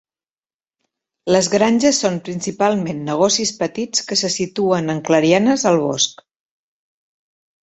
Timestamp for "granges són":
1.55-2.17